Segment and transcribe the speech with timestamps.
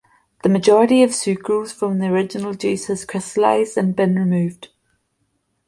[0.41, 4.69] The majority of sucrose from the original juice has crystallized and been removed.